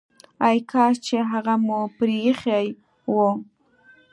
[0.47, 2.65] ای کاش چي هغه مو پريښی
[3.13, 3.29] وو!